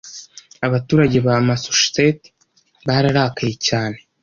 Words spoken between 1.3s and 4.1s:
Massachusetts bararakaye cyane.